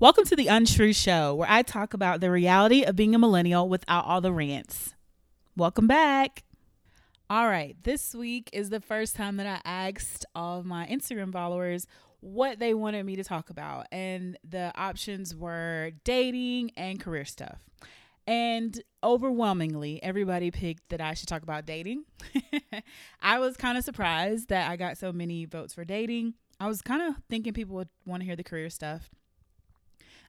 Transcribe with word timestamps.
Welcome 0.00 0.24
to 0.24 0.34
the 0.34 0.48
Untrue 0.48 0.92
Show, 0.92 1.36
where 1.36 1.48
I 1.48 1.62
talk 1.62 1.94
about 1.94 2.20
the 2.20 2.28
reality 2.28 2.82
of 2.82 2.96
being 2.96 3.14
a 3.14 3.18
millennial 3.18 3.68
without 3.68 4.04
all 4.04 4.20
the 4.20 4.32
rants. 4.32 4.92
Welcome 5.56 5.86
back. 5.86 6.42
All 7.30 7.46
right, 7.46 7.76
this 7.80 8.12
week 8.12 8.50
is 8.52 8.70
the 8.70 8.80
first 8.80 9.14
time 9.14 9.36
that 9.36 9.46
I 9.46 9.60
asked 9.64 10.26
all 10.34 10.58
of 10.58 10.66
my 10.66 10.84
Instagram 10.88 11.32
followers 11.32 11.86
what 12.18 12.58
they 12.58 12.74
wanted 12.74 13.06
me 13.06 13.14
to 13.14 13.22
talk 13.22 13.50
about, 13.50 13.86
and 13.92 14.36
the 14.42 14.72
options 14.74 15.32
were 15.32 15.92
dating 16.02 16.72
and 16.76 16.98
career 16.98 17.24
stuff. 17.24 17.60
And 18.26 18.82
overwhelmingly, 19.04 20.02
everybody 20.02 20.50
picked 20.50 20.88
that 20.88 21.00
I 21.00 21.14
should 21.14 21.28
talk 21.28 21.44
about 21.44 21.66
dating. 21.66 22.02
I 23.22 23.38
was 23.38 23.56
kind 23.56 23.78
of 23.78 23.84
surprised 23.84 24.48
that 24.48 24.68
I 24.68 24.74
got 24.74 24.98
so 24.98 25.12
many 25.12 25.44
votes 25.44 25.72
for 25.72 25.84
dating. 25.84 26.34
I 26.58 26.66
was 26.66 26.82
kind 26.82 27.00
of 27.00 27.14
thinking 27.30 27.52
people 27.52 27.76
would 27.76 27.90
want 28.04 28.22
to 28.22 28.26
hear 28.26 28.34
the 28.34 28.42
career 28.42 28.70
stuff. 28.70 29.08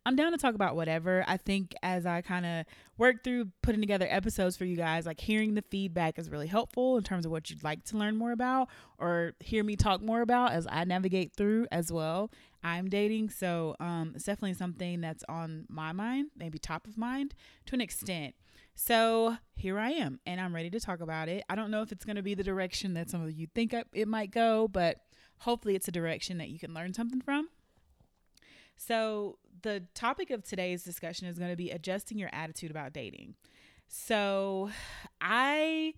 I'm 0.07 0.15
down 0.15 0.33
to 0.33 0.37
talk 0.37 0.53
about 0.53 0.75
whatever. 0.75 1.25
I 1.27 1.37
think 1.37 1.73
as 1.81 2.05
I 2.05 2.21
kind 2.21 2.45
of 2.45 2.65
work 2.97 3.23
through 3.23 3.49
putting 3.63 3.81
together 3.81 4.05
episodes 4.07 4.55
for 4.55 4.63
you 4.63 4.75
guys, 4.75 5.07
like 5.07 5.19
hearing 5.19 5.55
the 5.55 5.63
feedback 5.63 6.19
is 6.19 6.29
really 6.29 6.45
helpful 6.45 6.95
in 6.97 7.03
terms 7.03 7.25
of 7.25 7.31
what 7.31 7.49
you'd 7.49 7.63
like 7.63 7.83
to 7.85 7.97
learn 7.97 8.15
more 8.15 8.31
about 8.31 8.69
or 8.99 9.33
hear 9.39 9.63
me 9.63 9.75
talk 9.75 10.01
more 10.01 10.21
about 10.21 10.51
as 10.51 10.67
I 10.69 10.83
navigate 10.83 11.33
through 11.35 11.65
as 11.71 11.91
well. 11.91 12.29
I'm 12.63 12.87
dating, 12.87 13.31
so 13.31 13.75
um, 13.79 14.13
it's 14.15 14.25
definitely 14.25 14.53
something 14.53 15.01
that's 15.01 15.23
on 15.27 15.65
my 15.69 15.91
mind, 15.91 16.29
maybe 16.37 16.59
top 16.59 16.85
of 16.85 16.97
mind 16.97 17.33
to 17.65 17.73
an 17.73 17.81
extent. 17.81 18.35
So 18.75 19.37
here 19.55 19.79
I 19.79 19.91
am, 19.91 20.19
and 20.27 20.39
I'm 20.39 20.53
ready 20.53 20.69
to 20.69 20.79
talk 20.79 20.99
about 20.99 21.29
it. 21.29 21.43
I 21.49 21.55
don't 21.55 21.71
know 21.71 21.81
if 21.81 21.91
it's 21.91 22.05
going 22.05 22.17
to 22.17 22.23
be 22.23 22.35
the 22.35 22.43
direction 22.43 22.93
that 22.93 23.09
some 23.09 23.23
of 23.23 23.31
you 23.31 23.47
think 23.55 23.73
it 23.93 24.07
might 24.07 24.29
go, 24.31 24.67
but 24.67 24.97
hopefully 25.39 25.75
it's 25.75 25.87
a 25.87 25.91
direction 25.91 26.37
that 26.37 26.49
you 26.49 26.59
can 26.59 26.73
learn 26.73 26.93
something 26.93 27.21
from. 27.21 27.49
So, 28.77 29.37
the 29.61 29.83
topic 29.93 30.29
of 30.29 30.43
today's 30.43 30.83
discussion 30.83 31.27
is 31.27 31.39
going 31.39 31.51
to 31.51 31.57
be 31.57 31.71
adjusting 31.71 32.17
your 32.17 32.29
attitude 32.33 32.71
about 32.71 32.93
dating. 32.93 33.35
So, 33.87 34.69
I 35.21 35.93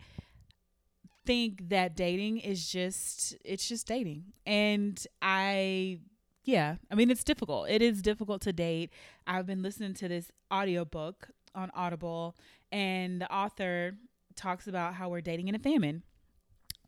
think 1.28 1.68
that 1.70 1.96
dating 1.96 2.40
is 2.40 2.68
just 2.68 3.36
it's 3.44 3.68
just 3.68 3.86
dating. 3.86 4.24
And 4.46 5.06
I 5.22 6.00
yeah, 6.46 6.78
I 6.90 6.96
mean 6.96 7.12
it's 7.12 7.26
difficult. 7.26 7.70
It 7.70 7.82
is 7.82 8.02
difficult 8.02 8.42
to 8.44 8.54
date. 8.54 8.92
I've 9.28 9.46
been 9.46 9.62
listening 9.62 9.94
to 9.96 10.08
this 10.08 10.32
audiobook 10.52 11.30
on 11.54 11.70
Audible 11.76 12.38
and 12.72 13.22
the 13.22 13.32
author 13.32 13.98
talks 14.36 14.68
about 14.68 14.94
how 14.94 15.10
we're 15.10 15.22
dating 15.22 15.50
in 15.50 15.56
a 15.56 15.60
famine 15.60 16.04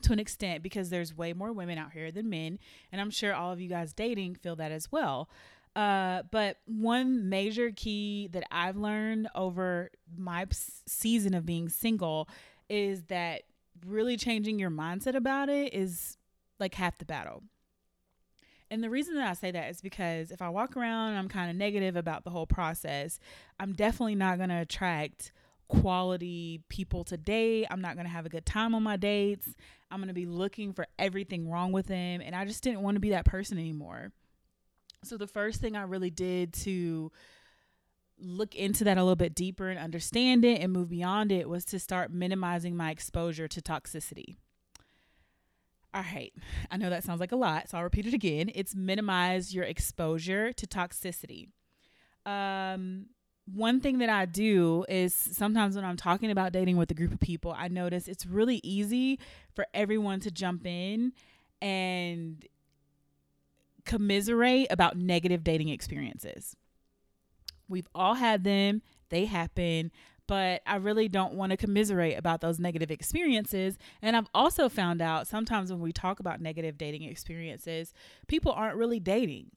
to 0.04 0.14
an 0.14 0.20
extent 0.20 0.64
because 0.64 0.90
there's 0.90 1.14
way 1.14 1.34
more 1.34 1.52
women 1.52 1.78
out 1.78 1.92
here 1.92 2.10
than 2.10 2.30
men 2.30 2.58
and 2.92 3.02
I'm 3.02 3.12
sure 3.12 3.34
all 3.34 3.52
of 3.52 3.60
you 3.60 3.68
guys 3.68 3.92
dating 3.92 4.36
feel 4.36 4.56
that 4.56 4.72
as 4.72 4.90
well. 4.90 5.30
Uh, 5.76 6.24
but 6.32 6.58
one 6.66 7.30
major 7.30 7.72
key 7.72 8.28
that 8.32 8.44
I've 8.52 8.76
learned 8.76 9.30
over 9.36 9.92
my 10.18 10.48
season 10.52 11.34
of 11.34 11.46
being 11.46 11.70
single 11.70 12.28
is 12.70 13.04
that 13.04 13.44
really 13.86 14.18
changing 14.18 14.60
your 14.60 14.72
mindset 14.72 15.16
about 15.16 15.50
it 15.50 15.74
is 15.74 16.18
like 16.60 16.76
half 16.76 16.98
the 16.98 17.06
battle. 17.06 17.44
And 18.72 18.84
the 18.84 18.90
reason 18.90 19.16
that 19.16 19.28
I 19.28 19.34
say 19.34 19.52
that 19.52 19.70
is 19.72 19.82
because 19.82 20.32
if 20.32 20.42
I 20.42 20.50
walk 20.50 20.78
around 20.78 21.10
and 21.10 21.18
I'm 21.18 21.30
kind 21.30 21.50
of 21.50 21.56
negative 21.56 21.96
about 21.96 22.24
the 22.24 22.30
whole 22.30 22.46
process, 22.46 23.20
I'm 23.60 23.74
definitely 23.74 24.16
not 24.16 24.38
going 24.38 24.50
to 24.50 24.60
attract 24.60 25.32
quality 25.68 26.62
people 26.70 27.04
to 27.06 27.18
date. 27.18 27.66
I'm 27.72 27.82
not 27.82 27.96
going 27.96 28.06
to 28.06 28.12
have 28.12 28.26
a 28.26 28.30
good 28.30 28.46
time 28.46 28.76
on 28.76 28.84
my 28.84 28.98
dates. 28.98 29.48
I'm 29.90 30.00
going 30.00 30.10
to 30.10 30.14
be 30.14 30.26
looking 30.26 30.74
for 30.74 30.86
everything 31.00 31.50
wrong 31.50 31.72
with 31.72 31.88
them. 31.88 32.22
And 32.22 32.36
I 32.36 32.46
just 32.46 32.64
didn't 32.64 32.82
want 32.82 32.96
to 32.96 33.00
be 33.00 33.12
that 33.12 33.26
person 33.26 33.58
anymore. 33.58 34.12
So 35.04 35.18
the 35.18 35.28
first 35.28 35.62
thing 35.62 35.76
I 35.76 35.84
really 35.84 36.10
did 36.10 36.54
to 36.54 37.12
look 38.22 38.54
into 38.56 38.84
that 38.84 38.98
a 38.98 39.02
little 39.02 39.16
bit 39.16 39.34
deeper 39.34 39.70
and 39.70 39.80
understand 39.80 40.44
it 40.44 40.62
and 40.62 40.74
move 40.74 40.90
beyond 40.90 41.32
it 41.32 41.48
was 41.48 41.64
to 41.66 41.80
start 41.80 42.12
minimizing 42.12 42.76
my 42.76 42.92
exposure 42.92 43.48
to 43.48 43.62
toxicity. 43.62 44.36
All 45.94 46.04
right, 46.04 46.32
I 46.70 46.78
know 46.78 46.90
that 46.90 47.04
sounds 47.04 47.20
like 47.20 47.32
a 47.32 47.38
lot, 47.38 47.70
so 47.70 47.78
I'll 47.78 47.84
repeat 47.84 48.06
it 48.06 48.14
again. 48.14 48.52
It's 48.54 48.76
minimize 48.76 49.56
your 49.56 49.64
exposure 49.64 50.54
to 50.54 50.68
toxicity. 50.68 51.48
Um, 52.26 53.08
one 53.52 53.80
thing 53.80 53.98
that 54.00 54.10
I 54.10 54.26
do 54.26 54.86
is 54.88 55.16
sometimes 55.16 55.76
when 55.76 55.86
I'm 55.86 55.98
talking 55.98 56.30
about 56.30 56.52
dating 56.52 56.78
with 56.78 56.92
a 56.92 56.94
group 56.94 57.12
of 57.12 57.20
people, 57.20 57.56
I 57.58 57.70
notice 57.70 58.08
it's 58.08 58.26
really 58.26 58.60
easy 58.64 59.18
for 59.56 59.66
everyone 59.74 60.20
to 60.20 60.32
jump 60.32 60.68
in 60.68 61.14
and 61.62 62.46
commiserate 63.90 64.68
about 64.70 64.98
negative 64.98 65.44
dating 65.44 65.70
experiences. 65.70 66.56
We've 67.68 67.90
all 67.96 68.14
had 68.14 68.44
them, 68.44 68.84
they 69.10 69.26
happen, 69.26 69.92
but 70.28 70.62
I 70.68 70.76
really 70.76 71.08
don't 71.08 71.34
want 71.34 71.50
to 71.50 71.58
commiserate 71.58 72.16
about 72.16 72.40
those 72.40 72.60
negative 72.60 72.92
experiences. 72.92 73.80
And 74.04 74.16
I've 74.16 74.30
also 74.32 74.70
found 74.70 75.02
out 75.02 75.26
sometimes 75.26 75.72
when 75.72 75.82
we 75.82 75.92
talk 75.92 76.20
about 76.20 76.40
negative 76.40 76.78
dating 76.78 77.02
experiences, 77.02 77.92
people 78.28 78.52
aren't 78.52 78.76
really 78.76 79.00
dating. 79.00 79.50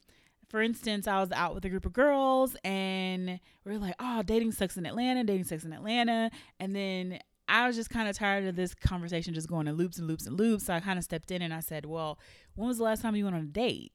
For 0.49 0.62
instance, 0.62 1.06
I 1.06 1.20
was 1.20 1.31
out 1.32 1.54
with 1.54 1.66
a 1.66 1.69
group 1.69 1.84
of 1.84 1.93
girls 1.93 2.56
and 2.64 3.38
we 3.66 3.72
are 3.72 3.78
like, 3.78 3.97
oh, 4.00 4.22
dating 4.22 4.53
sucks 4.53 4.78
in 4.78 4.87
Atlanta, 4.87 5.25
dating 5.25 5.44
sucks 5.44 5.64
in 5.64 5.75
Atlanta. 5.75 6.31
And 6.59 6.75
then 6.75 7.19
I 7.49 7.66
was 7.66 7.76
just 7.76 7.91
kind 7.91 8.09
of 8.09 8.16
tired 8.16 8.47
of 8.47 8.56
this 8.56 8.75
conversation 8.75 9.34
just 9.34 9.49
going 9.50 9.66
in 9.66 9.76
loops 9.76 9.99
and 9.99 10.09
loops 10.09 10.26
and 10.26 10.38
loops. 10.38 10.64
So 10.64 10.72
I 10.72 10.81
kind 10.81 10.99
of 10.99 11.04
stepped 11.04 11.31
in 11.31 11.43
and 11.43 11.53
I 11.53 11.60
said, 11.60 11.84
well, 11.84 12.19
when 12.54 12.69
was 12.69 12.78
the 12.78 12.84
last 12.84 13.03
time 13.03 13.14
you 13.14 13.25
went 13.25 13.37
on 13.37 13.43
a 13.43 13.47
date? 13.47 13.93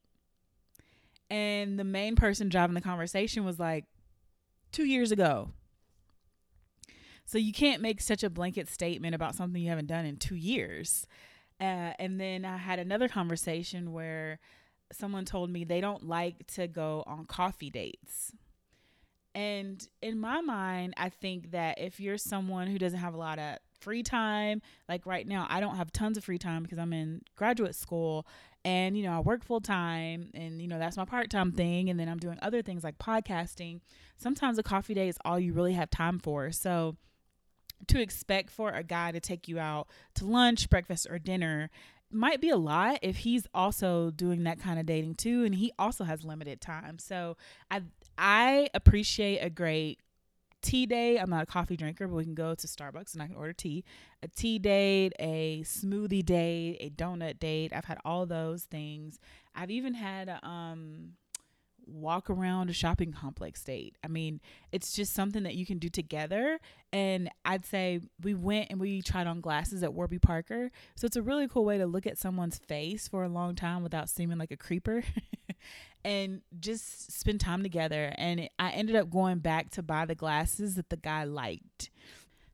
And 1.30 1.78
the 1.78 1.84
main 1.84 2.16
person 2.16 2.50
driving 2.50 2.74
the 2.74 2.82
conversation 2.82 3.44
was 3.44 3.60
like, 3.60 3.86
two 4.72 4.86
years 4.86 5.12
ago. 5.12 5.50
So 7.26 7.38
you 7.38 7.52
can't 7.52 7.82
make 7.82 8.00
such 8.00 8.24
a 8.24 8.30
blanket 8.30 8.70
statement 8.70 9.14
about 9.14 9.36
something 9.36 9.62
you 9.62 9.70
haven't 9.70 9.88
done 9.88 10.06
in 10.06 10.18
two 10.18 10.36
years. 10.36 11.06
Uh, 11.60 11.92
and 12.00 12.20
then 12.22 12.46
I 12.46 12.58
had 12.58 12.80
another 12.80 13.08
conversation 13.08 13.92
where 13.92 14.40
someone 14.94 15.26
told 15.26 15.50
me 15.50 15.64
they 15.64 15.82
don't 15.82 16.08
like 16.08 16.48
to 16.54 16.68
go 16.68 17.04
on 17.06 17.26
coffee 17.26 17.70
dates. 17.70 18.32
And 19.36 19.86
in 20.02 20.20
my 20.20 20.42
mind, 20.42 20.94
I 20.98 21.10
think 21.10 21.52
that 21.52 21.80
if 21.80 22.00
you're 22.00 22.18
someone 22.18 22.68
who 22.68 22.80
doesn't 22.80 23.00
have 23.00 23.14
a 23.14 23.18
lot 23.18 23.38
of 23.38 23.58
free 23.80 24.04
time, 24.04 24.62
like 24.88 25.06
right 25.06 25.28
now, 25.28 25.46
I 25.50 25.60
don't 25.60 25.76
have 25.76 25.92
tons 25.92 26.18
of 26.18 26.24
free 26.24 26.40
time 26.40 26.64
because 26.64 26.80
I'm 26.80 26.94
in 26.94 27.22
graduate 27.36 27.76
school 27.76 28.26
and 28.68 28.98
you 28.98 29.04
know 29.04 29.16
i 29.16 29.20
work 29.22 29.46
full 29.46 29.62
time 29.62 30.30
and 30.34 30.62
you 30.62 30.68
know 30.68 30.78
that's 30.78 30.98
my 30.98 31.06
part-time 31.06 31.54
thing 31.54 31.90
and 31.90 31.98
then 31.98 32.10
i'm 32.10 32.20
doing 32.20 32.38
other 32.42 32.62
things 32.62 32.84
like 32.84 32.98
podcasting. 32.98 33.80
Sometimes 34.18 34.58
a 34.58 34.64
coffee 34.64 34.94
day 34.94 35.08
is 35.08 35.18
all 35.24 35.40
you 35.40 35.54
really 35.54 35.74
have 35.74 35.90
time 35.90 36.20
for. 36.20 36.52
So 36.52 36.98
to 37.88 38.02
expect 38.02 38.50
for 38.50 38.72
a 38.72 38.84
guy 38.84 39.12
to 39.12 39.20
take 39.20 39.48
you 39.48 39.60
out 39.60 39.88
to 40.16 40.26
lunch 40.26 40.70
breakfast 40.70 41.08
or 41.10 41.20
dinner 41.20 41.70
might 42.12 42.42
be 42.42 42.50
a 42.50 42.58
lot 42.58 43.00
if 43.02 43.18
he's 43.18 43.46
also 43.54 44.10
doing 44.12 44.44
that 44.44 44.60
kind 44.60 44.80
of 44.80 44.86
dating 44.86 45.16
too 45.16 45.44
and 45.46 45.56
he 45.56 45.72
also 45.80 46.04
has 46.04 46.26
limited 46.26 46.60
time. 46.60 47.00
So 47.00 47.38
i 47.72 47.84
i 48.18 48.70
appreciate 48.74 49.40
a 49.40 49.50
great 49.50 50.02
tea 50.62 50.86
day. 50.86 51.18
I'm 51.18 51.30
not 51.30 51.44
a 51.44 51.46
coffee 51.46 51.78
drinker, 51.78 52.08
but 52.08 52.16
we 52.16 52.24
can 52.24 52.36
go 52.36 52.56
to 52.56 52.68
Starbucks 52.68 53.14
and 53.14 53.22
I 53.22 53.28
can 53.28 53.36
order 53.36 53.54
tea. 53.54 53.84
A 54.24 54.28
tea 54.28 54.60
date, 54.60 55.14
a 55.20 55.62
smoothie 55.64 56.26
date, 56.26 56.78
a 56.80 56.90
donut 56.90 57.40
date. 57.40 57.72
I've 57.74 57.86
had 57.86 58.00
all 58.04 58.26
those 58.26 58.64
things. 58.64 59.20
I've 59.56 59.72
even 59.72 59.94
had 59.94 60.30
a 60.30 60.46
um 60.48 61.14
walk 61.88 62.30
around 62.30 62.70
a 62.70 62.74
shopping 62.74 63.12
complex 63.12 63.64
date. 63.64 63.96
I 64.04 64.08
mean, 64.08 64.42
it's 64.72 64.94
just 64.94 65.14
something 65.14 65.44
that 65.44 65.56
you 65.56 65.66
can 65.66 65.80
do 65.80 65.90
together. 65.90 66.60
And 66.92 67.30
I'd 67.46 67.66
say 67.66 68.02
we 68.22 68.34
went 68.34 68.68
and 68.70 68.80
we 68.80 69.02
tried 69.02 69.28
on 69.28 69.42
glasses 69.42 69.84
at 69.84 69.94
Warby 69.94 70.20
Parker. 70.20 70.72
So 70.96 71.06
it's 71.06 71.16
a 71.16 71.22
really 71.22 71.48
cool 71.48 71.66
way 71.66 71.78
to 71.78 71.86
look 71.86 72.06
at 72.06 72.18
someone's 72.18 72.58
face 72.58 73.08
for 73.08 73.24
a 73.24 73.30
long 73.30 73.56
time 73.56 73.84
without 73.84 74.10
seeming 74.10 74.38
like 74.38 74.52
a 74.52 74.58
creeper. 74.58 75.04
and 76.04 76.42
just 76.60 77.12
spend 77.12 77.40
time 77.40 77.64
together. 77.64 78.14
And 78.18 78.50
I 78.60 78.72
ended 78.72 78.96
up 78.96 79.10
going 79.10 79.40
back 79.40 79.72
to 79.72 79.84
buy 79.84 80.06
the 80.06 80.16
glasses 80.16 80.76
that 80.76 80.90
the 80.90 80.98
guy 80.98 81.24
liked. 81.24 81.90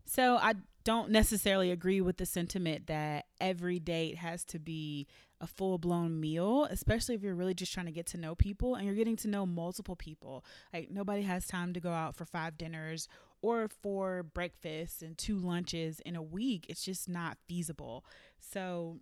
So 0.05 0.37
I 0.37 0.55
don't 0.83 1.11
necessarily 1.11 1.71
agree 1.71 2.01
with 2.01 2.17
the 2.17 2.25
sentiment 2.25 2.87
that 2.87 3.25
every 3.39 3.79
date 3.79 4.17
has 4.17 4.43
to 4.45 4.59
be 4.59 5.07
a 5.39 5.47
full 5.47 5.77
blown 5.77 6.19
meal, 6.19 6.65
especially 6.69 7.15
if 7.15 7.21
you're 7.21 7.35
really 7.35 7.53
just 7.53 7.73
trying 7.73 7.85
to 7.85 7.91
get 7.91 8.05
to 8.07 8.17
know 8.17 8.33
people 8.33 8.75
and 8.75 8.85
you're 8.85 8.95
getting 8.95 9.17
to 9.17 9.27
know 9.27 9.45
multiple 9.45 9.95
people. 9.95 10.45
Like, 10.73 10.89
nobody 10.89 11.21
has 11.23 11.47
time 11.47 11.73
to 11.73 11.79
go 11.79 11.91
out 11.91 12.15
for 12.15 12.25
five 12.25 12.57
dinners 12.57 13.07
or 13.41 13.67
for 13.81 14.23
breakfasts 14.23 15.01
and 15.01 15.17
two 15.17 15.37
lunches 15.37 15.99
in 16.01 16.15
a 16.15 16.21
week. 16.21 16.65
It's 16.69 16.83
just 16.83 17.09
not 17.09 17.37
feasible. 17.47 18.05
So, 18.39 18.99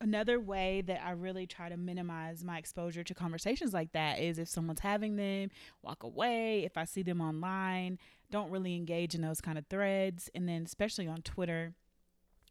another 0.00 0.40
way 0.40 0.82
that 0.82 1.02
I 1.04 1.10
really 1.12 1.46
try 1.46 1.68
to 1.68 1.76
minimize 1.76 2.42
my 2.42 2.58
exposure 2.58 3.04
to 3.04 3.14
conversations 3.14 3.72
like 3.72 3.92
that 3.92 4.18
is 4.18 4.38
if 4.38 4.48
someone's 4.48 4.80
having 4.80 5.16
them, 5.16 5.50
walk 5.82 6.02
away. 6.02 6.64
If 6.64 6.76
I 6.76 6.84
see 6.84 7.02
them 7.02 7.20
online, 7.20 7.98
don't 8.30 8.50
really 8.50 8.74
engage 8.76 9.14
in 9.14 9.20
those 9.20 9.40
kind 9.40 9.58
of 9.58 9.66
threads. 9.66 10.30
And 10.34 10.48
then, 10.48 10.62
especially 10.64 11.06
on 11.06 11.22
Twitter, 11.22 11.74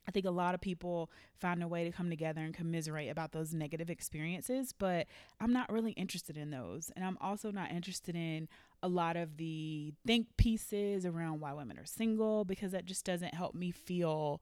I 0.08 0.12
think 0.12 0.26
a 0.26 0.32
lot 0.32 0.56
of 0.56 0.62
people 0.62 1.12
find 1.40 1.62
a 1.62 1.68
way 1.68 1.84
to 1.84 1.92
come 1.92 2.10
together 2.10 2.42
and 2.42 2.54
commiserate 2.54 3.12
about 3.12 3.32
those 3.32 3.54
negative 3.54 3.92
experiences, 3.92 4.74
but 4.74 5.06
I'm 5.40 5.54
not 5.54 5.72
really 5.72 5.92
interested 5.92 6.36
in 6.36 6.50
those. 6.50 6.92
And 6.96 7.06
I'm 7.06 7.18
also 7.22 7.52
not 7.52 7.72
interested 7.72 8.16
in 8.16 8.48
a 8.82 8.88
lot 8.88 9.18
of 9.18 9.38
the 9.38 9.94
think 10.08 10.26
pieces 10.38 11.06
around 11.06 11.42
why 11.42 11.54
women 11.54 11.78
are 11.78 11.86
single 11.86 12.44
because 12.44 12.72
that 12.72 12.86
just 12.86 13.06
doesn't 13.06 13.36
help 13.36 13.54
me 13.54 13.70
feel 13.70 14.42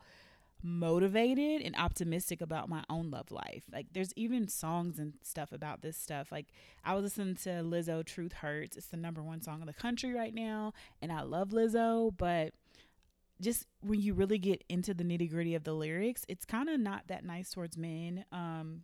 motivated 0.64 1.62
and 1.62 1.76
optimistic 1.76 2.42
about 2.42 2.70
my 2.70 2.84
own 2.90 3.12
love 3.12 3.32
life. 3.32 3.64
Like 3.72 3.88
there's 3.94 4.14
even 4.16 4.48
songs 4.48 5.00
and 5.00 5.14
stuff 5.24 5.52
about 5.52 5.82
this 5.82 5.98
stuff. 5.98 6.32
Like 6.32 6.48
I 6.84 6.96
was 6.96 7.04
listening 7.04 7.36
to 7.44 7.50
Lizzo 7.50 8.06
Truth 8.06 8.34
Hurts. 8.34 8.78
It's 8.78 8.88
the 8.88 8.98
number 8.98 9.22
1 9.22 9.42
song 9.42 9.62
in 9.62 9.68
the 9.68 9.74
country 9.74 10.14
right 10.14 10.34
now 10.34 10.74
and 11.02 11.12
I 11.12 11.22
love 11.22 11.50
Lizzo, 11.50 12.12
but 12.18 12.54
just 13.40 13.68
when 13.82 14.02
you 14.02 14.14
really 14.14 14.40
get 14.40 14.64
into 14.68 14.94
the 14.94 15.04
nitty 15.04 15.30
gritty 15.30 15.54
of 15.56 15.64
the 15.64 15.74
lyrics, 15.74 16.26
it's 16.28 16.46
kind 16.46 16.70
of 16.70 16.80
not 16.80 17.08
that 17.08 17.24
nice 17.24 17.52
towards 17.52 17.78
men. 17.78 18.26
Um, 18.32 18.84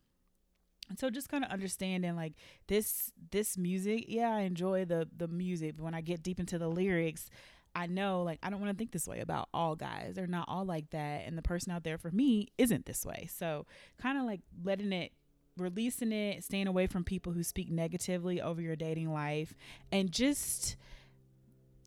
and 0.89 0.99
so 0.99 1.09
just 1.09 1.29
kind 1.29 1.43
of 1.43 1.49
understanding 1.49 2.15
like 2.15 2.33
this 2.67 3.11
this 3.31 3.57
music, 3.57 4.05
yeah, 4.07 4.35
I 4.35 4.41
enjoy 4.41 4.85
the 4.85 5.07
the 5.15 5.27
music, 5.27 5.77
but 5.77 5.83
when 5.83 5.93
I 5.93 6.01
get 6.01 6.21
deep 6.21 6.39
into 6.39 6.59
the 6.59 6.67
lyrics, 6.67 7.29
I 7.75 7.87
know 7.87 8.23
like 8.23 8.39
I 8.43 8.49
don't 8.49 8.59
want 8.59 8.71
to 8.71 8.77
think 8.77 8.91
this 8.91 9.07
way 9.07 9.19
about 9.19 9.49
all 9.53 9.75
guys. 9.75 10.13
They're 10.15 10.27
not 10.27 10.47
all 10.47 10.65
like 10.65 10.89
that, 10.91 11.23
and 11.25 11.37
the 11.37 11.41
person 11.41 11.71
out 11.71 11.83
there 11.83 11.97
for 11.97 12.11
me 12.11 12.49
isn't 12.57 12.85
this 12.85 13.05
way. 13.05 13.27
So 13.33 13.65
kind 14.01 14.17
of 14.17 14.25
like 14.25 14.41
letting 14.63 14.93
it 14.93 15.11
releasing 15.57 16.11
it, 16.11 16.43
staying 16.43 16.67
away 16.67 16.87
from 16.87 17.03
people 17.03 17.31
who 17.33 17.43
speak 17.43 17.69
negatively 17.69 18.41
over 18.41 18.61
your 18.61 18.75
dating 18.75 19.11
life, 19.11 19.53
and 19.91 20.11
just 20.11 20.75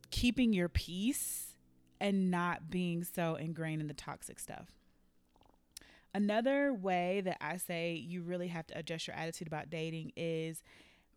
keeping 0.09 0.53
your 0.53 0.69
peace 0.69 1.57
and 1.99 2.31
not 2.31 2.69
being 2.69 3.03
so 3.03 3.35
ingrained 3.35 3.81
in 3.81 3.87
the 3.87 3.93
toxic 3.93 4.39
stuff. 4.39 4.67
Another 6.13 6.73
way 6.73 7.21
that 7.25 7.37
I 7.41 7.57
say 7.57 7.93
you 7.93 8.21
really 8.21 8.47
have 8.47 8.65
to 8.67 8.77
adjust 8.77 9.07
your 9.07 9.15
attitude 9.15 9.47
about 9.47 9.69
dating 9.69 10.13
is 10.15 10.63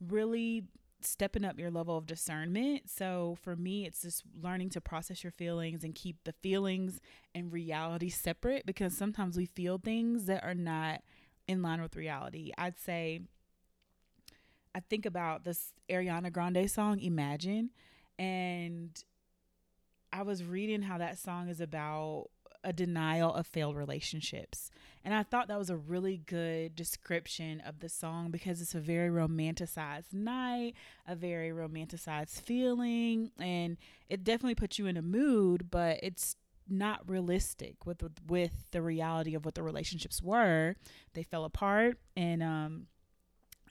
really 0.01 0.65
stepping 1.05 1.45
up 1.45 1.59
your 1.59 1.71
level 1.71 1.97
of 1.97 2.07
discernment. 2.07 2.89
So 2.91 3.37
for 3.43 3.57
me, 3.57 3.87
it's 3.87 4.03
just 4.03 4.25
learning 4.41 4.71
to 4.71 4.81
process 4.81 5.23
your 5.23 5.31
feelings 5.31 5.85
and 5.85 5.95
keep 5.95 6.25
the 6.25 6.33
feelings 6.33 7.01
and 7.35 7.53
reality 7.53 8.09
separate 8.09 8.67
because 8.67 8.97
sometimes 8.97 9.37
we 9.37 9.47
feel 9.47 9.79
things 9.79 10.27
that 10.27 10.45
are 10.45 10.55
not 10.55 11.03
in 11.47 11.63
line 11.63 11.83
with 11.83 11.97
reality. 11.97 12.53
I'd 12.57 12.79
say 12.79 13.21
I 14.75 14.81
think 14.81 15.05
about 15.05 15.45
this 15.45 15.73
Ariana 15.89 16.33
Grande 16.33 16.71
song 16.71 17.01
Imagine 17.01 17.71
and 18.19 19.03
I 20.13 20.23
was 20.23 20.45
reading 20.45 20.83
how 20.83 20.99
that 20.99 21.19
song 21.19 21.49
is 21.49 21.61
about 21.61 22.27
a 22.63 22.73
denial 22.73 23.33
of 23.35 23.47
failed 23.47 23.77
relationships. 23.77 24.71
And 25.05 25.15
I 25.15 25.23
thought 25.23 25.49
that 25.49 25.59
was 25.59 25.71
a 25.71 25.77
really 25.77 26.19
good 26.19 26.77
description 26.77 27.61
of 27.61 27.81
the 27.81 27.89
song 27.89 28.31
because 28.31 28.61
it's 28.61 28.75
a 28.75 28.81
very 28.81 29.09
romanticized 29.09 30.13
night, 30.13 30.75
a 31.07 31.17
very 31.17 31.51
romanticized 31.51 32.41
feeling, 32.43 33.31
and 33.39 33.79
it 34.09 34.25
definitely 34.25 34.57
puts 34.57 34.79
you 34.79 34.87
in 34.87 34.97
a 34.97 35.03
mood, 35.03 35.71
but 35.71 36.01
it's 36.03 36.37
not 36.69 37.09
realistic 37.09 37.85
with 37.85 38.03
with 38.29 38.67
the 38.71 38.81
reality 38.81 39.35
of 39.35 39.45
what 39.45 39.55
the 39.55 39.63
relationships 39.63 40.23
were. 40.23 40.77
They 41.15 41.25
fell 41.25 41.45
apart 41.45 41.99
and 42.17 42.43
um 42.43 42.87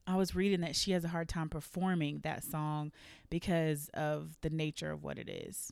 I 0.05 0.15
was 0.15 0.35
reading 0.35 0.61
that 0.61 0.75
she 0.75 0.91
has 0.93 1.05
a 1.05 1.09
hard 1.09 1.29
time 1.29 1.49
performing 1.49 2.21
that 2.23 2.43
song 2.43 2.91
because 3.29 3.89
of 3.93 4.37
the 4.41 4.49
nature 4.49 4.91
of 4.91 5.03
what 5.03 5.19
it 5.19 5.29
is. 5.29 5.71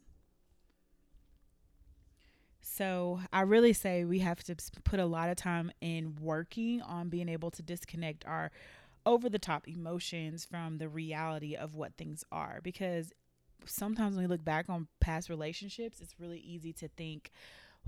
So 2.70 3.22
I 3.32 3.42
really 3.42 3.74
say 3.74 4.04
we 4.04 4.20
have 4.20 4.44
to 4.44 4.56
put 4.84 5.00
a 5.00 5.06
lot 5.06 5.30
of 5.30 5.38
time 5.38 5.72
in 5.82 6.16
working 6.22 6.82
on 6.82 7.10
being 7.10 7.30
able 7.30 7.50
to 7.52 7.64
disconnect 7.64 8.26
our 8.28 8.52
over 9.06 9.30
the 9.30 9.40
top 9.40 9.68
emotions 9.70 10.46
from 10.46 10.78
the 10.78 10.90
reality 10.90 11.56
of 11.56 11.76
what 11.76 11.96
things 11.96 12.26
are 12.30 12.60
because 12.62 13.14
sometimes 13.66 14.16
when 14.16 14.26
we 14.26 14.28
look 14.28 14.44
back 14.44 14.66
on 14.68 14.88
past 15.00 15.30
relationships 15.30 16.02
it's 16.02 16.20
really 16.20 16.40
easy 16.40 16.74
to 16.74 16.90
think 16.90 17.32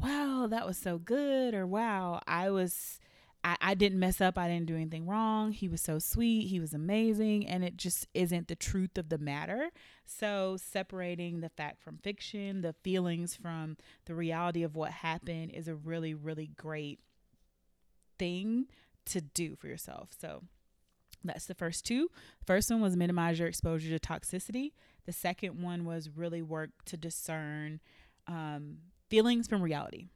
wow 0.02 0.48
that 0.50 0.66
was 0.66 0.78
so 0.78 0.98
good 0.98 1.54
or 1.54 1.68
wow 1.68 2.22
i 2.26 2.50
was 2.50 3.02
I, 3.44 3.56
I 3.62 3.74
didn't 3.74 4.00
mess 4.00 4.20
up. 4.22 4.38
I 4.38 4.48
didn't 4.48 4.66
do 4.66 4.76
anything 4.76 5.08
wrong. 5.08 5.52
He 5.52 5.68
was 5.68 5.82
so 5.82 6.00
sweet. 6.00 6.48
He 6.48 6.60
was 6.60 6.74
amazing. 6.74 7.48
And 7.48 7.64
it 7.64 7.78
just 7.78 8.08
isn't 8.14 8.48
the 8.48 8.56
truth 8.56 8.98
of 8.98 9.10
the 9.10 9.18
matter. 9.18 9.70
So, 10.06 10.58
separating 10.58 11.40
the 11.40 11.50
fact 11.50 11.82
from 11.82 11.98
fiction, 11.98 12.62
the 12.62 12.74
feelings 12.84 13.36
from 13.36 13.78
the 14.06 14.16
reality 14.16 14.64
of 14.64 14.76
what 14.76 14.92
happened 14.92 15.52
is 15.52 15.68
a 15.68 15.76
really, 15.76 16.14
really 16.14 16.52
great 16.58 17.00
thing 18.18 18.68
to 19.06 19.22
do 19.22 19.56
for 19.56 19.68
yourself. 19.68 20.10
So, 20.20 20.44
that's 21.24 21.46
the 21.46 21.56
first 21.56 21.86
two. 21.86 22.10
First 22.46 22.72
one 22.72 22.82
was 22.82 22.96
minimize 22.96 23.40
your 23.40 23.48
exposure 23.48 23.98
to 23.98 24.00
toxicity. 24.00 24.72
The 25.06 25.12
second 25.12 25.62
one 25.62 25.86
was 25.86 26.10
really 26.10 26.42
work 26.42 26.70
to 26.86 26.98
discern 26.98 27.82
um, 28.28 28.78
feelings 29.10 29.48
from 29.48 29.62
reality. 29.62 30.08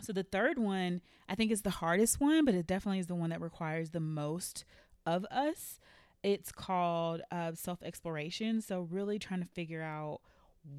So 0.00 0.12
the 0.12 0.22
third 0.22 0.58
one, 0.58 1.00
I 1.28 1.34
think 1.34 1.50
is 1.50 1.62
the 1.62 1.70
hardest 1.70 2.20
one, 2.20 2.44
but 2.44 2.54
it 2.54 2.66
definitely 2.66 3.00
is 3.00 3.06
the 3.06 3.14
one 3.14 3.30
that 3.30 3.40
requires 3.40 3.90
the 3.90 4.00
most 4.00 4.64
of 5.06 5.24
us. 5.26 5.78
It's 6.22 6.52
called 6.52 7.22
uh, 7.30 7.52
self 7.54 7.82
exploration. 7.82 8.60
So 8.60 8.82
really 8.90 9.18
trying 9.18 9.40
to 9.40 9.48
figure 9.48 9.82
out 9.82 10.20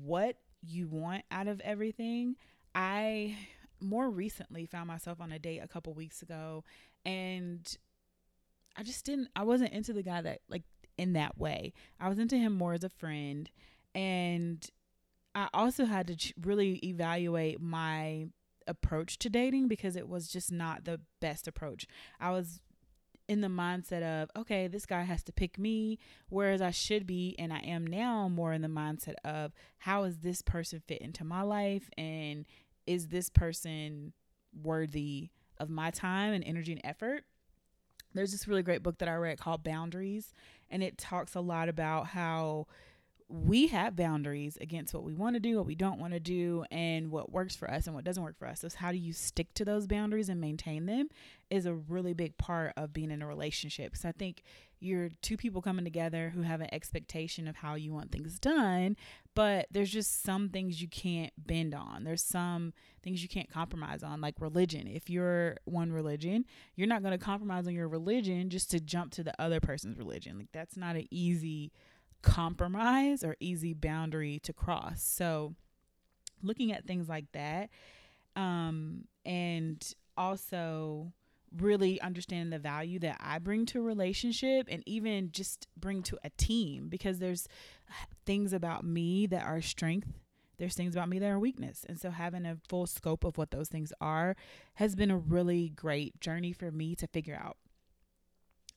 what 0.04 0.38
you 0.62 0.88
want 0.88 1.24
out 1.32 1.48
of 1.48 1.62
everything. 1.62 2.36
I 2.76 3.38
more 3.82 4.10
recently 4.10 4.66
found 4.66 4.88
myself 4.88 5.22
on 5.22 5.32
a 5.32 5.40
date 5.40 5.60
a 5.60 5.68
couple 5.68 5.94
weeks 5.94 6.22
ago 6.22 6.64
and 7.06 7.78
I 8.76 8.84
just 8.84 9.06
didn't 9.06 9.30
I 9.36 9.44
wasn't 9.44 9.72
into 9.72 9.94
the 9.94 10.04
guy 10.04 10.22
that 10.22 10.40
like 10.50 10.64
in 10.98 11.14
that 11.14 11.38
way. 11.38 11.74
I 12.00 12.10
was 12.10 12.20
into 12.20 12.38
him 12.38 12.54
more 12.54 12.74
as 12.74 12.84
a 12.84 12.90
friend 12.90 13.50
and 13.96 14.66
I 15.34 15.48
also 15.54 15.86
had 15.86 16.08
to 16.08 16.34
really 16.42 16.80
evaluate 16.84 17.62
my 17.62 18.28
approach 18.70 19.18
to 19.20 19.30
dating 19.30 19.68
because 19.68 19.96
it 19.96 20.08
was 20.08 20.30
just 20.30 20.52
not 20.52 20.86
the 20.86 21.02
best 21.20 21.48
approach. 21.48 21.88
I 22.20 22.32
was 22.32 22.62
in 23.28 23.42
the 23.42 23.48
mindset 23.48 24.02
of, 24.02 24.30
okay, 24.36 24.68
this 24.68 24.86
guy 24.86 25.04
has 25.04 25.22
to 25.24 25.32
pick 25.32 25.60
me, 25.60 26.00
whereas 26.30 26.62
I 26.62 26.72
should 26.72 27.06
be, 27.06 27.36
and 27.38 27.54
I 27.54 27.60
am 27.60 27.86
now 27.86 28.28
more 28.28 28.54
in 28.54 28.62
the 28.62 28.68
mindset 28.68 29.16
of, 29.24 29.54
how 29.78 30.04
is 30.04 30.20
this 30.20 30.42
person 30.42 30.82
fit 30.88 31.02
into 31.02 31.24
my 31.24 31.44
life? 31.44 31.90
And 31.98 32.46
is 32.88 33.10
this 33.10 33.30
person 33.30 34.14
worthy 34.64 35.30
of 35.60 35.70
my 35.70 35.92
time 35.92 36.34
and 36.34 36.44
energy 36.44 36.72
and 36.72 36.82
effort? 36.84 37.24
There's 38.16 38.32
this 38.32 38.48
really 38.48 38.64
great 38.64 38.82
book 38.82 38.98
that 38.98 39.08
I 39.08 39.14
read 39.14 39.38
called 39.38 39.64
Boundaries, 39.64 40.34
and 40.72 40.82
it 40.82 40.98
talks 40.98 41.36
a 41.36 41.42
lot 41.42 41.70
about 41.70 42.08
how 42.08 42.66
we 43.30 43.68
have 43.68 43.96
boundaries 43.96 44.58
against 44.60 44.92
what 44.92 45.04
we 45.04 45.14
want 45.14 45.36
to 45.36 45.40
do, 45.40 45.58
what 45.58 45.68
we 45.68 45.76
don't 45.76 46.00
want 46.00 46.14
to 46.14 46.20
do, 46.20 46.66
and 46.72 47.12
what 47.12 47.32
works 47.32 47.56
for 47.56 47.70
us 47.70 47.86
and 47.86 47.96
what 47.96 48.04
doesn't 48.04 48.24
work 48.24 48.38
for 48.40 48.48
us. 48.48 48.62
So, 48.62 48.70
how 48.76 48.92
do 48.92 48.98
you 48.98 49.14
stick 49.14 49.54
to 49.54 49.66
those 49.66 49.86
boundaries 49.86 50.30
and 50.30 50.42
maintain 50.42 50.88
them 50.88 51.10
is 51.52 51.68
a 51.68 51.76
really 51.76 52.14
big 52.14 52.38
part 52.38 52.74
of 52.76 52.92
being 52.92 53.12
in 53.12 53.22
a 53.22 53.28
relationship. 53.28 53.96
So, 53.96 54.10
I 54.10 54.14
think 54.14 54.42
you're 54.80 55.10
two 55.22 55.38
people 55.38 55.62
coming 55.62 55.86
together 55.86 56.32
who 56.34 56.42
have 56.42 56.62
an 56.62 56.74
expectation 56.74 57.48
of 57.48 57.58
how 57.58 57.76
you 57.76 57.94
want 57.94 58.12
things 58.12 58.40
done, 58.40 58.98
but 59.36 59.68
there's 59.70 59.92
just 59.92 60.24
some 60.24 60.50
things 60.50 60.82
you 60.82 60.88
can't 60.88 61.34
bend 61.38 61.76
on. 61.76 62.06
There's 62.06 62.24
some 62.24 62.74
things 63.04 63.22
you 63.22 63.30
can't 63.30 63.52
compromise 63.52 64.02
on, 64.02 64.22
like 64.22 64.36
religion. 64.40 64.88
If 64.88 65.08
you're 65.08 65.58
one 65.66 65.92
religion, 65.92 66.46
you're 66.76 66.88
not 66.88 67.04
going 67.04 67.18
to 67.18 67.24
compromise 67.24 67.68
on 67.68 67.76
your 67.76 67.90
religion 67.90 68.50
just 68.50 68.72
to 68.72 68.80
jump 68.80 69.12
to 69.14 69.24
the 69.24 69.40
other 69.40 69.60
person's 69.60 70.00
religion. 70.00 70.38
Like, 70.40 70.52
that's 70.52 70.76
not 70.76 70.96
an 70.96 71.08
easy 71.12 71.72
compromise 72.22 73.24
or 73.24 73.36
easy 73.40 73.74
boundary 73.74 74.40
to 74.44 74.54
cross. 74.54 75.04
So, 75.04 75.56
looking 76.42 76.72
at 76.72 76.86
things 76.86 77.10
like 77.10 77.32
that, 77.34 77.70
um, 78.36 79.06
and 79.26 79.84
also 80.18 81.12
really 81.58 82.00
understanding 82.02 82.52
the 82.52 82.60
value 82.60 83.00
that 83.00 83.18
I 83.20 83.40
bring 83.40 83.66
to 83.68 83.80
a 83.80 83.84
relationship 83.84 84.68
and 84.70 84.84
even 84.86 85.32
just 85.32 85.68
bring 85.76 86.04
to 86.04 86.18
a 86.24 86.30
team 86.32 86.90
because 86.90 87.20
there's 87.20 87.48
things 88.26 88.54
about 88.54 88.84
me 88.84 89.26
that 89.28 89.44
are 89.46 89.62
strength 89.62 90.08
there's 90.60 90.76
things 90.76 90.94
about 90.94 91.10
me 91.10 91.20
that 91.20 91.32
are 91.32 91.40
weakness. 91.40 91.86
And 91.88 92.00
so 92.00 92.12
having 92.12 92.46
a 92.46 92.58
full 92.68 92.86
scope 92.86 93.24
of 93.24 93.38
what 93.38 93.50
those 93.50 93.70
things 93.70 93.94
are 94.00 94.36
has 94.76 94.94
been 94.94 95.10
a 95.10 95.18
really 95.18 95.70
great 95.70 96.20
journey 96.20 96.52
for 96.52 96.70
me 96.70 96.96
to 96.96 97.08
figure 97.08 97.40
out. 97.42 97.58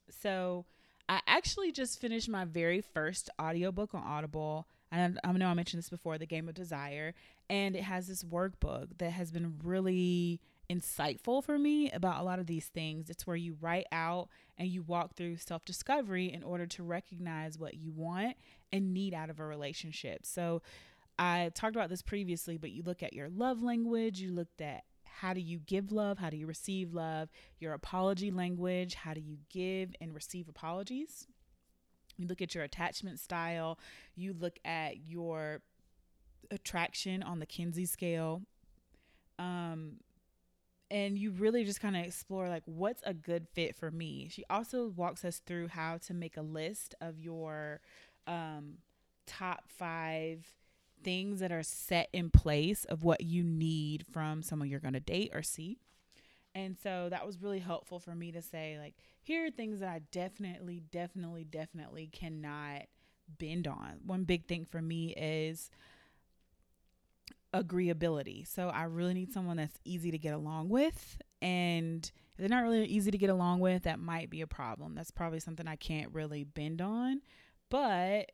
So 0.09 0.65
I 1.13 1.21
actually 1.27 1.73
just 1.73 2.01
finished 2.01 2.31
my 2.31 2.47
very 2.47 2.81
first 2.81 3.29
audiobook 3.39 3.95
on 3.95 4.03
Audible. 4.03 4.67
And 4.91 5.21
I 5.23 5.33
know 5.33 5.49
I 5.49 5.53
mentioned 5.53 5.83
this 5.83 5.91
before, 5.91 6.17
The 6.17 6.25
Game 6.25 6.49
of 6.49 6.55
Desire. 6.55 7.13
And 7.51 7.77
it 7.77 7.83
has 7.83 8.07
this 8.07 8.25
workbook 8.25 8.97
that 8.97 9.11
has 9.11 9.31
been 9.31 9.57
really 9.63 10.41
insightful 10.71 11.45
for 11.45 11.59
me 11.59 11.91
about 11.91 12.23
a 12.23 12.25
lot 12.25 12.39
of 12.39 12.47
these 12.47 12.65
things. 12.69 13.11
It's 13.11 13.27
where 13.27 13.37
you 13.37 13.59
write 13.61 13.85
out 13.93 14.31
and 14.57 14.69
you 14.69 14.81
walk 14.81 15.15
through 15.15 15.37
self 15.37 15.67
discovery 15.67 16.33
in 16.33 16.43
order 16.43 16.65
to 16.69 16.83
recognize 16.83 17.59
what 17.59 17.75
you 17.75 17.93
want 17.93 18.39
and 18.73 18.95
need 18.95 19.13
out 19.13 19.29
of 19.29 19.39
a 19.39 19.45
relationship. 19.45 20.25
So 20.25 20.63
I 21.19 21.51
talked 21.55 21.77
about 21.77 21.91
this 21.91 22.01
previously, 22.01 22.57
but 22.57 22.71
you 22.71 22.85
look 22.85 23.03
at 23.03 23.13
your 23.13 23.29
love 23.29 23.63
language, 23.63 24.19
you 24.19 24.33
looked 24.33 24.63
at 24.63 24.85
how 25.21 25.35
do 25.35 25.41
you 25.41 25.59
give 25.59 25.93
love? 25.93 26.19
How 26.19 26.31
do 26.31 26.37
you 26.37 26.47
receive 26.47 26.93
love? 26.93 27.29
Your 27.59 27.75
apology 27.75 28.31
language. 28.31 28.95
How 28.95 29.15
do 29.15 29.21
you 29.21 29.39
give 29.51 29.95
and 30.01 30.15
receive 30.15 30.49
apologies? 30.49 31.27
You 32.17 32.27
look 32.27 32.43
at 32.43 32.55
your 32.55 32.65
attachment 32.65 33.21
style. 33.21 33.79
You 34.15 34.33
look 34.33 34.59
at 34.65 35.07
your 35.07 35.61
attraction 36.51 37.23
on 37.23 37.39
the 37.39 37.47
Kinsey 37.47 37.87
scale. 37.87 38.43
Um, 39.39 39.97
and 40.91 41.17
you 41.17 41.31
really 41.31 41.65
just 41.65 41.81
kind 41.81 41.97
of 41.97 42.05
explore 42.05 42.49
like 42.49 42.65
what's 42.67 43.03
a 43.07 43.15
good 43.15 43.47
fit 43.55 43.75
for 43.75 43.91
me. 43.91 44.29
She 44.31 44.45
also 44.51 44.89
walks 44.89 45.25
us 45.25 45.41
through 45.47 45.69
how 45.69 45.99
to 46.07 46.15
make 46.15 46.37
a 46.37 46.43
list 46.43 46.95
of 47.01 47.19
your 47.19 47.81
um, 48.27 48.75
top 49.27 49.65
five 49.69 50.47
things 51.03 51.41
that 51.41 51.53
are 51.53 51.63
set 51.63 52.09
in 52.13 52.31
place 52.31 52.85
of 52.85 53.05
what 53.05 53.23
you 53.23 53.43
need 53.43 54.05
from 54.11 54.43
someone 54.43 54.69
you're 54.69 54.81
going 54.81 54.95
to 54.95 55.01
date 55.01 55.31
or 55.33 55.43
see. 55.43 55.79
And 56.55 56.77
so 56.83 57.09
that 57.11 57.27
was 57.27 57.41
really 57.41 57.61
helpful 57.61 57.99
for 57.99 58.15
me 58.15 58.31
to 58.33 58.43
say, 58.43 58.77
like, 58.79 58.95
here 59.23 59.47
are 59.47 59.51
things 59.51 59.81
that 59.81 59.89
I 59.89 60.01
definitely, 60.11 60.83
definitely, 60.91 61.45
definitely 61.45 62.11
cannot 62.13 62.83
bend 63.39 63.67
on. 63.67 64.01
One 64.05 64.25
big 64.25 64.47
thing 64.47 64.67
for 64.67 64.83
me 64.83 65.15
is 65.17 65.71
agreeability. 67.55 68.47
So 68.47 68.69
I 68.69 68.85
really 68.85 69.15
need 69.15 69.33
someone 69.33 69.57
that's 69.57 69.79
easy 69.85 70.11
to 70.11 70.19
get 70.19 70.35
along 70.35 70.69
with. 70.69 71.19
And 71.41 72.05
if 72.05 72.39
they're 72.39 72.49
not 72.49 72.63
really 72.63 72.85
easy 72.85 73.11
to 73.11 73.19
get 73.19 73.31
along 73.31 73.61
with, 73.61 73.85
that 73.85 73.99
might 73.99 74.31
be 74.31 74.41
a 74.41 74.47
problem. 74.47 74.95
That's 74.95 75.11
probably 75.11 75.41
something 75.41 75.67
I 75.67 75.77
can't 75.77 76.13
really 76.13 76.45
bend 76.45 76.83
on. 76.83 77.23
But 77.71 78.33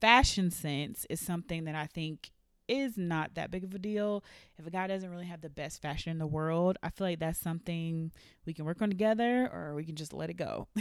fashion 0.00 0.50
sense 0.50 1.06
is 1.10 1.20
something 1.20 1.64
that 1.64 1.74
I 1.74 1.86
think 1.86 2.30
is 2.68 2.96
not 2.96 3.34
that 3.34 3.50
big 3.50 3.64
of 3.64 3.74
a 3.74 3.78
deal. 3.78 4.24
If 4.58 4.66
a 4.66 4.70
guy 4.70 4.86
doesn't 4.86 5.10
really 5.10 5.26
have 5.26 5.40
the 5.40 5.48
best 5.48 5.80
fashion 5.80 6.10
in 6.10 6.18
the 6.18 6.26
world, 6.26 6.78
I 6.82 6.90
feel 6.90 7.06
like 7.06 7.20
that's 7.20 7.38
something 7.38 8.10
we 8.44 8.54
can 8.54 8.64
work 8.64 8.82
on 8.82 8.88
together 8.88 9.48
or 9.52 9.74
we 9.74 9.84
can 9.84 9.96
just 9.96 10.12
let 10.12 10.30
it 10.30 10.34
go. 10.34 10.68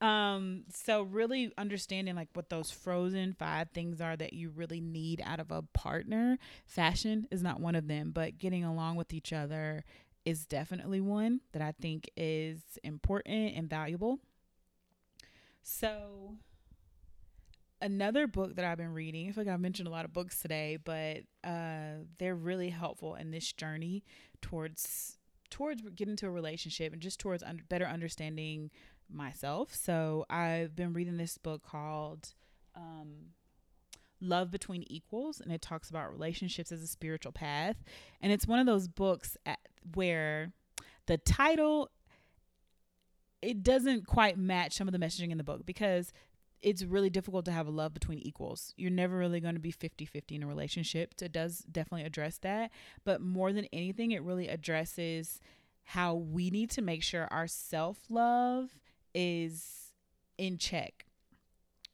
um 0.00 0.64
so 0.72 1.02
really 1.02 1.52
understanding 1.56 2.16
like 2.16 2.28
what 2.32 2.48
those 2.48 2.72
frozen 2.72 3.32
five 3.32 3.70
things 3.70 4.00
are 4.00 4.16
that 4.16 4.32
you 4.32 4.50
really 4.50 4.80
need 4.80 5.22
out 5.24 5.40
of 5.40 5.50
a 5.50 5.62
partner. 5.62 6.38
Fashion 6.66 7.26
is 7.30 7.42
not 7.42 7.60
one 7.60 7.74
of 7.74 7.88
them, 7.88 8.10
but 8.10 8.38
getting 8.38 8.64
along 8.64 8.96
with 8.96 9.12
each 9.12 9.32
other 9.32 9.84
is 10.24 10.46
definitely 10.46 11.00
one 11.00 11.40
that 11.52 11.62
I 11.62 11.72
think 11.80 12.08
is 12.16 12.60
important 12.84 13.56
and 13.56 13.68
valuable. 13.68 14.20
So 15.62 16.36
another 17.82 18.26
book 18.26 18.56
that 18.56 18.64
I've 18.64 18.78
been 18.78 18.94
reading, 18.94 19.28
I 19.28 19.32
feel 19.32 19.44
like 19.44 19.52
I've 19.52 19.60
mentioned 19.60 19.88
a 19.88 19.90
lot 19.90 20.04
of 20.04 20.12
books 20.12 20.40
today, 20.40 20.78
but 20.82 21.18
uh, 21.44 22.04
they're 22.18 22.34
really 22.34 22.70
helpful 22.70 23.16
in 23.16 23.30
this 23.30 23.52
journey 23.52 24.04
towards 24.40 25.18
towards 25.50 25.82
getting 25.82 26.12
into 26.12 26.26
a 26.26 26.30
relationship 26.30 26.94
and 26.94 27.02
just 27.02 27.20
towards 27.20 27.42
un- 27.42 27.60
better 27.68 27.84
understanding 27.84 28.70
myself. 29.12 29.74
So 29.74 30.24
I've 30.30 30.74
been 30.74 30.94
reading 30.94 31.18
this 31.18 31.36
book 31.36 31.62
called 31.62 32.32
um, 32.74 33.32
Love 34.18 34.50
Between 34.50 34.84
Equals, 34.86 35.40
and 35.40 35.52
it 35.52 35.60
talks 35.60 35.90
about 35.90 36.10
relationships 36.10 36.72
as 36.72 36.82
a 36.82 36.86
spiritual 36.86 37.32
path. 37.32 37.76
And 38.22 38.32
it's 38.32 38.46
one 38.46 38.60
of 38.60 38.66
those 38.66 38.88
books 38.88 39.36
at, 39.44 39.58
where 39.94 40.52
the 41.06 41.18
title 41.18 41.90
it 43.42 43.64
doesn't 43.64 44.06
quite 44.06 44.38
match 44.38 44.74
some 44.74 44.86
of 44.86 44.92
the 44.92 45.04
messaging 45.04 45.32
in 45.32 45.36
the 45.36 45.44
book 45.44 45.66
because 45.66 46.12
it's 46.62 46.84
really 46.84 47.10
difficult 47.10 47.44
to 47.46 47.52
have 47.52 47.66
a 47.66 47.70
love 47.70 47.92
between 47.92 48.18
equals. 48.20 48.72
You're 48.76 48.90
never 48.90 49.16
really 49.16 49.40
going 49.40 49.54
to 49.54 49.60
be 49.60 49.72
50 49.72 50.04
50 50.04 50.36
in 50.36 50.42
a 50.42 50.46
relationship. 50.46 51.14
It 51.20 51.32
does 51.32 51.58
definitely 51.70 52.06
address 52.06 52.38
that. 52.38 52.70
But 53.04 53.20
more 53.20 53.52
than 53.52 53.66
anything, 53.72 54.12
it 54.12 54.22
really 54.22 54.48
addresses 54.48 55.40
how 55.84 56.14
we 56.14 56.50
need 56.50 56.70
to 56.70 56.82
make 56.82 57.02
sure 57.02 57.26
our 57.30 57.48
self 57.48 57.98
love 58.08 58.70
is 59.14 59.92
in 60.38 60.56
check. 60.56 61.06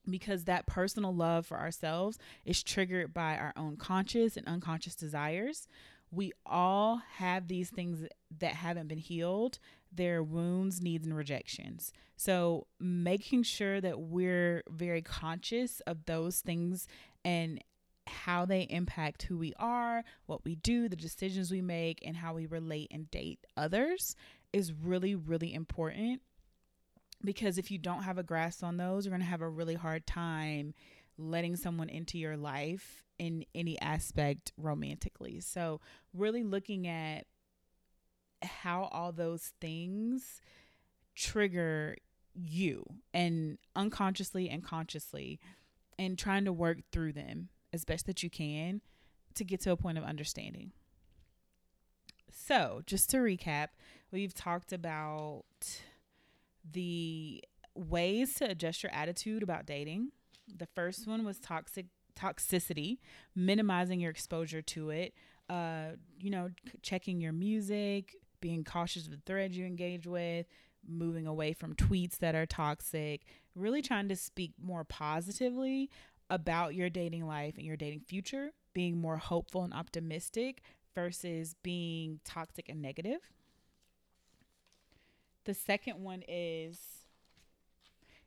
Because 0.09 0.45
that 0.45 0.67
personal 0.67 1.15
love 1.15 1.47
for 1.47 1.59
ourselves 1.59 2.19
is 2.45 2.63
triggered 2.63 3.13
by 3.13 3.37
our 3.37 3.53
own 3.57 3.77
conscious 3.77 4.37
and 4.37 4.47
unconscious 4.47 4.95
desires. 4.95 5.69
We 6.11 6.33
all 6.47 7.03
have 7.17 7.49
these 7.49 7.71
things 7.71 8.07
that 8.39 8.55
haven't 8.55 8.89
been 8.89 8.99
healed 8.99 9.59
their 9.91 10.23
wounds, 10.23 10.83
needs, 10.83 11.07
and 11.07 11.17
rejections. 11.17 11.93
So, 12.17 12.67
making 12.79 13.45
sure 13.45 13.81
that 13.81 14.01
we're 14.01 14.63
very 14.69 15.03
conscious 15.03 15.81
of 15.87 16.05
those 16.05 16.41
things 16.41 16.87
and 17.25 17.63
how 18.07 18.45
they 18.45 18.63
impact 18.63 19.23
who 19.23 19.39
we 19.39 19.53
are, 19.59 20.03
what 20.27 20.45
we 20.45 20.57
do, 20.57 20.89
the 20.89 20.97
decisions 20.97 21.51
we 21.51 21.63
make, 21.63 22.01
and 22.05 22.17
how 22.17 22.35
we 22.35 22.47
relate 22.47 22.89
and 22.91 23.11
date 23.11 23.47
others 23.57 24.17
is 24.53 24.73
really, 24.73 25.15
really 25.15 25.55
important. 25.55 26.23
Because 27.25 27.59
if 27.59 27.71
you 27.71 27.79
don't 27.79 28.05
have 28.05 28.19
a 28.19 28.23
grasp 28.23 28.63
on 28.63 28.77
those, 28.77 29.05
you're 29.05 29.11
going 29.11 29.21
to 29.21 29.27
have 29.27 29.43
a 29.43 29.49
really 29.49 29.75
hard 29.75 30.07
time 30.07 30.75
letting 31.19 31.57
someone 31.57 31.89
into 31.89 32.19
your 32.19 32.37
life 32.37 33.03
in 33.19 33.45
any 33.55 33.79
aspect 33.81 34.53
romantically. 34.57 35.41
So, 35.41 35.81
really 36.15 36.45
looking 36.45 36.87
at 36.87 37.27
how 38.43 38.85
all 38.93 39.13
those 39.13 39.53
things 39.61 40.41
trigger 41.17 41.97
you 42.35 42.85
and 43.13 43.59
unconsciously 43.75 44.49
and 44.49 44.63
consciously 44.63 45.41
and 45.99 46.17
trying 46.17 46.45
to 46.45 46.53
work 46.53 46.79
through 46.93 47.13
them 47.13 47.49
as 47.73 47.85
best 47.85 48.07
that 48.07 48.23
you 48.23 48.31
can 48.31 48.81
to 49.35 49.45
get 49.45 49.61
to 49.63 49.73
a 49.73 49.77
point 49.77 49.99
of 49.99 50.05
understanding. 50.05 50.73
So, 52.31 52.83
just 52.87 53.11
to 53.11 53.19
recap, 53.19 53.69
we've 54.13 54.35
talked 54.35 54.73
about 54.73 55.45
the 56.71 57.43
ways 57.75 58.35
to 58.35 58.51
adjust 58.51 58.83
your 58.83 58.93
attitude 58.93 59.43
about 59.43 59.67
dating. 59.67 60.13
The 60.57 60.67
first 60.75 61.07
one 61.07 61.25
was 61.25 61.39
toxic 61.39 61.87
toxicity, 62.19 62.99
minimizing 63.35 64.01
your 64.01 64.11
exposure 64.11 64.63
to 64.63 64.91
it. 64.91 65.15
Uh, 65.49 65.93
you 66.21 66.31
know, 66.31 66.51
checking 66.83 67.21
your 67.21 67.33
music, 67.33 68.17
being 68.41 68.65
cautious 68.65 69.07
of 69.07 69.13
the 69.13 69.21
threads 69.25 69.57
you 69.57 69.65
engage 69.65 70.07
with, 70.07 70.47
moving 70.87 71.27
away 71.27 71.53
from 71.53 71.75
tweets 71.75 72.19
that 72.19 72.35
are 72.35 72.47
toxic, 72.47 73.23
really 73.55 73.83
trying 73.83 74.09
to 74.09 74.17
speak 74.17 74.53
more 74.63 74.85
positively 74.85 75.91
about 76.31 76.75
your 76.75 76.91
dating 76.91 77.27
life 77.27 77.57
and 77.57 77.65
your 77.65 77.77
dating 77.77 78.01
future, 78.01 78.51
being 78.75 79.01
more 79.01 79.17
hopeful 79.17 79.65
and 79.65 79.73
optimistic 79.73 80.61
versus 80.95 81.55
being 81.63 82.21
toxic 82.25 82.69
and 82.69 82.83
negative. 82.83 83.21
The 85.45 85.55
second 85.55 86.03
one 86.03 86.23
is 86.29 86.79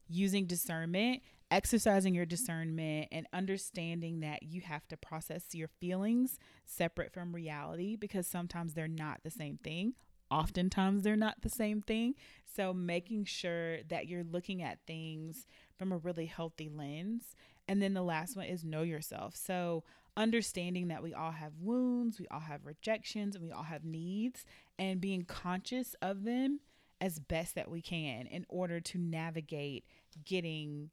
using 0.09 0.45
discernment, 0.45 1.21
exercising 1.51 2.15
your 2.15 2.25
discernment, 2.25 3.09
and 3.11 3.27
understanding 3.33 4.21
that 4.21 4.43
you 4.43 4.61
have 4.61 4.87
to 4.87 4.97
process 4.97 5.43
your 5.53 5.67
feelings 5.67 6.39
separate 6.65 7.13
from 7.13 7.35
reality 7.35 7.95
because 7.97 8.25
sometimes 8.25 8.73
they're 8.73 8.87
not 8.87 9.19
the 9.23 9.29
same 9.29 9.57
thing. 9.57 9.93
Oftentimes, 10.31 11.03
they're 11.03 11.17
not 11.17 11.41
the 11.41 11.49
same 11.49 11.81
thing. 11.81 12.15
So, 12.55 12.73
making 12.73 13.25
sure 13.25 13.83
that 13.89 14.07
you're 14.07 14.23
looking 14.23 14.63
at 14.63 14.79
things 14.87 15.45
from 15.77 15.91
a 15.91 15.97
really 15.97 16.25
healthy 16.25 16.69
lens. 16.69 17.35
And 17.67 17.81
then 17.81 17.93
the 17.93 18.01
last 18.01 18.37
one 18.37 18.45
is 18.45 18.63
know 18.63 18.83
yourself. 18.83 19.35
So, 19.35 19.83
understanding 20.15 20.87
that 20.87 21.03
we 21.03 21.13
all 21.13 21.31
have 21.31 21.51
wounds, 21.59 22.17
we 22.17 22.27
all 22.31 22.39
have 22.39 22.65
rejections, 22.65 23.35
and 23.35 23.43
we 23.43 23.51
all 23.51 23.63
have 23.63 23.83
needs, 23.83 24.45
and 24.79 25.01
being 25.01 25.25
conscious 25.25 25.95
of 26.01 26.23
them 26.23 26.61
as 27.01 27.19
best 27.19 27.55
that 27.55 27.69
we 27.69 27.81
can 27.81 28.27
in 28.27 28.45
order 28.47 28.79
to 28.79 28.97
navigate 28.97 29.83
getting 30.23 30.91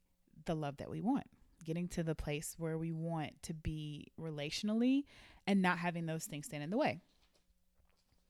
the 0.48 0.56
love 0.56 0.78
that 0.78 0.90
we 0.90 1.00
want, 1.00 1.26
getting 1.64 1.86
to 1.86 2.02
the 2.02 2.16
place 2.16 2.56
where 2.58 2.76
we 2.76 2.90
want 2.90 3.40
to 3.44 3.54
be 3.54 4.08
relationally 4.20 5.04
and 5.46 5.62
not 5.62 5.78
having 5.78 6.06
those 6.06 6.24
things 6.24 6.46
stand 6.46 6.64
in 6.64 6.70
the 6.70 6.76
way. 6.76 7.00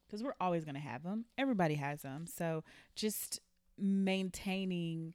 Because 0.05 0.23
we're 0.23 0.35
always 0.39 0.63
going 0.63 0.75
to 0.75 0.81
have 0.81 1.03
them. 1.03 1.25
Everybody 1.37 1.75
has 1.75 2.03
them. 2.03 2.27
So 2.27 2.63
just 2.95 3.39
maintaining 3.77 5.13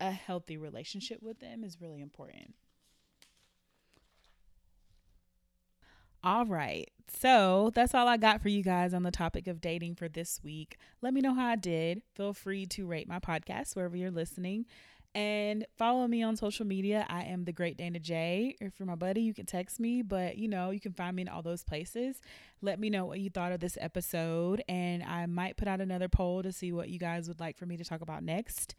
a 0.00 0.10
healthy 0.10 0.56
relationship 0.56 1.22
with 1.22 1.40
them 1.40 1.64
is 1.64 1.80
really 1.80 2.00
important. 2.00 2.54
All 6.22 6.44
right. 6.44 6.90
So 7.08 7.70
that's 7.74 7.94
all 7.94 8.08
I 8.08 8.16
got 8.16 8.42
for 8.42 8.48
you 8.48 8.62
guys 8.62 8.92
on 8.92 9.04
the 9.04 9.12
topic 9.12 9.46
of 9.46 9.60
dating 9.60 9.94
for 9.94 10.08
this 10.08 10.40
week. 10.42 10.76
Let 11.00 11.14
me 11.14 11.20
know 11.20 11.34
how 11.34 11.46
I 11.46 11.56
did. 11.56 12.02
Feel 12.14 12.32
free 12.32 12.66
to 12.66 12.84
rate 12.84 13.08
my 13.08 13.20
podcast 13.20 13.76
wherever 13.76 13.96
you're 13.96 14.10
listening. 14.10 14.66
And 15.16 15.64
follow 15.78 16.06
me 16.06 16.22
on 16.22 16.36
social 16.36 16.66
media. 16.66 17.06
I 17.08 17.22
am 17.22 17.46
the 17.46 17.52
Great 17.52 17.78
Dana 17.78 17.98
J. 17.98 18.54
If 18.60 18.78
you're 18.78 18.86
my 18.86 18.96
buddy, 18.96 19.22
you 19.22 19.32
can 19.32 19.46
text 19.46 19.80
me, 19.80 20.02
but 20.02 20.36
you 20.36 20.46
know, 20.46 20.72
you 20.72 20.78
can 20.78 20.92
find 20.92 21.16
me 21.16 21.22
in 21.22 21.28
all 21.28 21.40
those 21.40 21.64
places. 21.64 22.20
Let 22.60 22.78
me 22.78 22.90
know 22.90 23.06
what 23.06 23.18
you 23.18 23.30
thought 23.30 23.50
of 23.50 23.60
this 23.60 23.78
episode, 23.80 24.62
and 24.68 25.02
I 25.02 25.24
might 25.24 25.56
put 25.56 25.68
out 25.68 25.80
another 25.80 26.10
poll 26.10 26.42
to 26.42 26.52
see 26.52 26.70
what 26.70 26.90
you 26.90 26.98
guys 26.98 27.28
would 27.28 27.40
like 27.40 27.56
for 27.56 27.64
me 27.64 27.78
to 27.78 27.84
talk 27.84 28.02
about 28.02 28.24
next. 28.24 28.74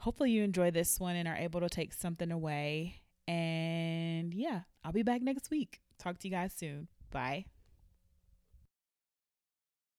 Hopefully, 0.00 0.30
you 0.30 0.42
enjoy 0.42 0.70
this 0.70 1.00
one 1.00 1.16
and 1.16 1.26
are 1.26 1.36
able 1.36 1.60
to 1.60 1.70
take 1.70 1.94
something 1.94 2.30
away. 2.30 2.96
And 3.26 4.34
yeah, 4.34 4.60
I'll 4.84 4.92
be 4.92 5.02
back 5.02 5.22
next 5.22 5.50
week. 5.50 5.80
Talk 5.98 6.18
to 6.18 6.28
you 6.28 6.34
guys 6.34 6.52
soon. 6.52 6.88
Bye. 7.10 7.46